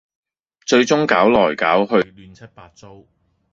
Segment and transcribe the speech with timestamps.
[0.65, 3.03] 最終搞來搞去亂七八糟